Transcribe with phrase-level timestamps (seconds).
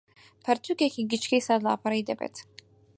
[0.45, 2.35] پەرتووکێکی گچکەی سەد لاپەڕەیی دەبێت